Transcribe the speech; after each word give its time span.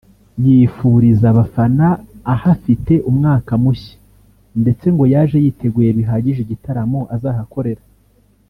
yifuriza 0.45 1.25
abafana 1.33 1.87
ahafite 2.33 2.93
umwaka 3.09 3.51
mushya 3.63 3.95
ndetse 4.61 4.85
ngo 4.93 5.03
yaje 5.13 5.37
yiteguye 5.43 5.89
bihagije 5.97 6.39
igitaramo 6.43 6.99
azahakorera 7.17 7.83